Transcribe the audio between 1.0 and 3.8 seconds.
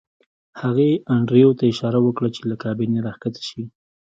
انډریو ته اشاره وکړه چې له کابینې راښکته شي